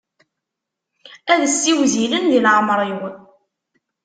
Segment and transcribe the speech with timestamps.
[1.31, 3.01] Ad ssiwzilen di leɛmer-iw.